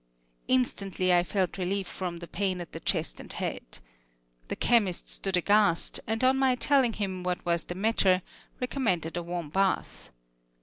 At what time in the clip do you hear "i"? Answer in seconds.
1.13-1.23